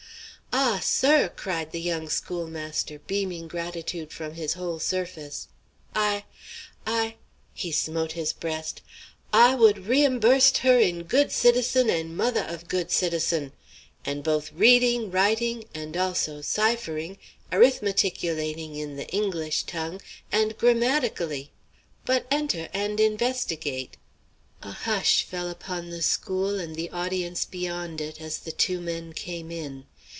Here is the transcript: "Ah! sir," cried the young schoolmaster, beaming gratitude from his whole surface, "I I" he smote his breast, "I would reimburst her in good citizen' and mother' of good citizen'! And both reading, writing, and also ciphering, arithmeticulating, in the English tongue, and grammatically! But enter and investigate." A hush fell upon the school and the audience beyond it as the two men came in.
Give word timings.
"Ah! 0.53 0.81
sir," 0.83 1.29
cried 1.29 1.71
the 1.71 1.79
young 1.79 2.09
schoolmaster, 2.09 2.99
beaming 2.99 3.47
gratitude 3.47 4.11
from 4.11 4.33
his 4.33 4.53
whole 4.53 4.79
surface, 4.79 5.47
"I 5.95 6.25
I" 6.85 7.15
he 7.53 7.71
smote 7.71 8.13
his 8.13 8.33
breast, 8.33 8.81
"I 9.31 9.55
would 9.55 9.87
reimburst 9.87 10.57
her 10.59 10.77
in 10.77 11.03
good 11.03 11.31
citizen' 11.31 11.89
and 11.89 12.17
mother' 12.17 12.43
of 12.49 12.67
good 12.67 12.91
citizen'! 12.91 13.53
And 14.03 14.25
both 14.25 14.51
reading, 14.51 15.09
writing, 15.09 15.63
and 15.73 15.95
also 15.95 16.41
ciphering, 16.41 17.17
arithmeticulating, 17.51 18.75
in 18.75 18.97
the 18.97 19.07
English 19.07 19.63
tongue, 19.63 20.01
and 20.33 20.57
grammatically! 20.57 21.53
But 22.05 22.25
enter 22.29 22.67
and 22.73 22.99
investigate." 22.99 23.95
A 24.61 24.71
hush 24.71 25.23
fell 25.23 25.49
upon 25.49 25.91
the 25.91 26.01
school 26.01 26.59
and 26.59 26.75
the 26.75 26.89
audience 26.89 27.45
beyond 27.45 28.01
it 28.01 28.19
as 28.19 28.39
the 28.39 28.51
two 28.51 28.81
men 28.81 29.13
came 29.13 29.49
in. 29.49 29.85